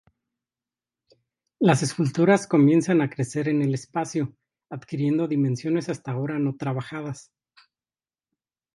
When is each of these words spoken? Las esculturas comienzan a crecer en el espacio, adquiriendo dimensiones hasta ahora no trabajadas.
Las 1.59 1.83
esculturas 1.83 2.47
comienzan 2.47 3.01
a 3.03 3.09
crecer 3.11 3.47
en 3.49 3.61
el 3.61 3.75
espacio, 3.75 4.35
adquiriendo 4.71 5.27
dimensiones 5.27 5.89
hasta 5.89 6.09
ahora 6.11 6.39
no 6.39 6.55
trabajadas. 6.57 7.31